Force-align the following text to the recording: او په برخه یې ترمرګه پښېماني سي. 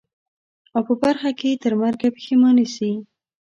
او 0.75 0.81
په 0.87 0.93
برخه 1.01 1.27
یې 1.49 1.59
ترمرګه 1.63 2.07
پښېماني 2.15 2.65
سي. 2.75 2.91